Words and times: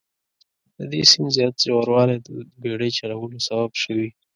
د 0.77 0.79
دې 0.91 1.01
سیند 1.11 1.33
زیات 1.37 1.55
ژوروالی 1.67 2.17
د 2.27 2.27
بیړۍ 2.61 2.89
چلولو 2.99 3.37
سبب 3.47 3.71
شوي. 3.83 4.09